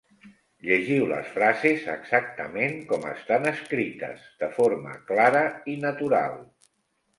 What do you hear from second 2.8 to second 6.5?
com estan escrites, de forma clara i natural.